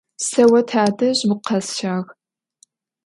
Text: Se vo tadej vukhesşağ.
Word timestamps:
Se 0.27 0.43
vo 0.51 0.61
tadej 0.71 1.17
vukhesşağ. 1.29 1.95